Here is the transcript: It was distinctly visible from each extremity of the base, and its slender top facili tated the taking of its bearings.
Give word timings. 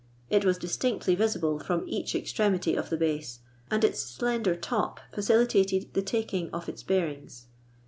It 0.31 0.43
was 0.43 0.57
distinctly 0.57 1.13
visible 1.13 1.59
from 1.59 1.83
each 1.85 2.15
extremity 2.15 2.73
of 2.73 2.89
the 2.89 2.97
base, 2.97 3.37
and 3.69 3.83
its 3.83 3.99
slender 3.99 4.55
top 4.55 4.99
facili 5.13 5.45
tated 5.45 5.93
the 5.93 6.01
taking 6.01 6.49
of 6.49 6.67
its 6.67 6.81
bearings. 6.81 7.45